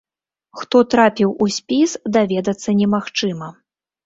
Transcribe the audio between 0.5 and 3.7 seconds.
Хто трапіў у спіс, даведацца немагчыма.